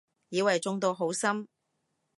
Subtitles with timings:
[0.29, 1.47] 以為中毒好深